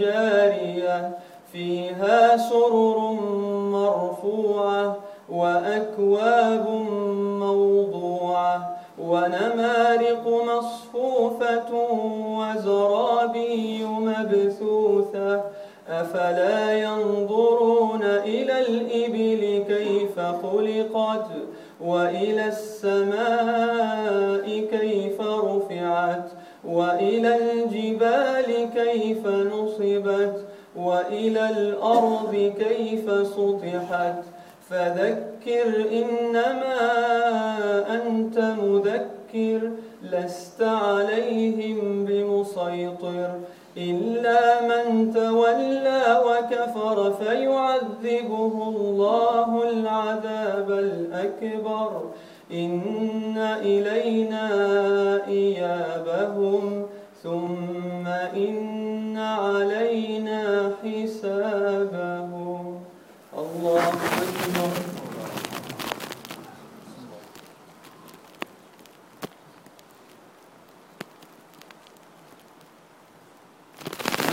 [0.00, 1.18] جارية
[1.52, 2.98] فيها سرر
[3.72, 4.96] مرفوعة
[5.28, 6.68] وأكواب
[7.40, 11.72] موضوعة ونمارق مصفوفة
[12.38, 15.42] وزرابي مبثوثة.
[15.90, 21.26] أفلا ينظرون إلى الإبل كيف خلقت
[21.80, 24.20] وإلى السماء
[24.70, 26.30] كيف رفعت
[26.64, 30.44] وإلى الجبال كيف نصبت
[30.76, 34.22] وإلى الأرض كيف سطحت
[34.70, 36.80] فذكر إنما
[37.94, 39.70] أنت مذكر
[40.02, 43.30] لست عليهم بمسيطر
[43.76, 52.02] إلا من تولى وكفر فيعذبه الله العذاب الأكبر.
[52.52, 54.46] إن إلينا
[55.28, 56.86] إيابهم
[57.22, 58.06] ثم
[58.36, 62.80] إن علينا حسابهم
[63.38, 64.72] الله أكبر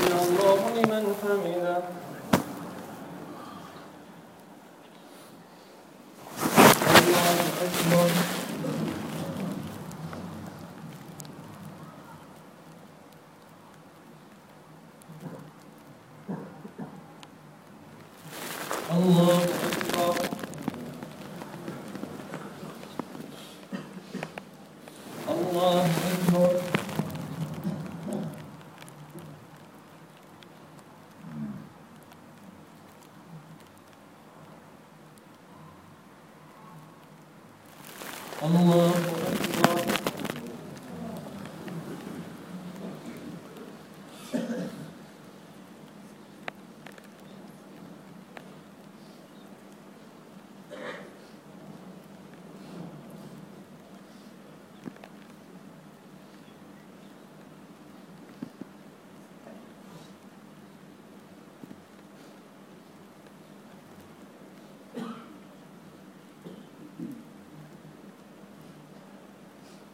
[0.08, 1.78] سمع الله لمن حمده.
[6.98, 8.17] الله أكبر.
[38.56, 38.77] on the